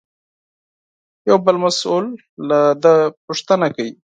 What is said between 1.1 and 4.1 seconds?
یو بل مسوول له ده پوښتنه کوي.